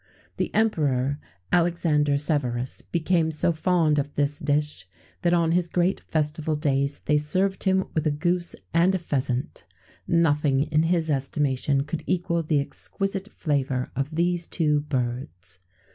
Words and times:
[XVII 0.01 0.23
66] 0.25 0.37
The 0.37 0.55
Emperor 0.59 1.19
Alexander 1.53 2.17
Severus 2.17 2.81
became 2.81 3.29
so 3.29 3.51
fond 3.51 3.99
of 3.99 4.11
this 4.15 4.39
dish, 4.39 4.87
that 5.21 5.31
on 5.31 5.51
his 5.51 5.67
great 5.67 5.99
festival 5.99 6.55
days 6.55 7.01
they 7.05 7.19
served 7.19 7.65
him 7.65 7.85
with 7.93 8.07
a 8.07 8.09
goose 8.09 8.55
and 8.73 8.95
a 8.95 8.97
pheasant.[XVII 8.97 9.67
67] 10.07 10.21
Nothing, 10.23 10.63
in 10.63 10.81
his 10.89 11.11
estimation, 11.11 11.81
could 11.83 12.03
equal 12.07 12.41
the 12.41 12.59
exquisite 12.59 13.31
flavour 13.31 13.91
of 13.95 14.15
these 14.15 14.47
two 14.47 14.79
birds. 14.79 15.59